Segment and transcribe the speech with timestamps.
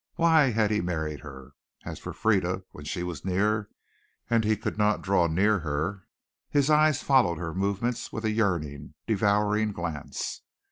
[0.15, 1.51] Why had he married her?
[1.85, 3.69] As for Frieda, when she was near,
[4.31, 6.07] and he could not draw near her,
[6.49, 10.41] his eyes followed her movements with a yearning, devouring glance.